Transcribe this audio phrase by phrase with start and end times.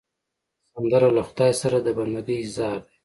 [0.73, 2.91] سندره له خدای سره د بندګي اظهار دی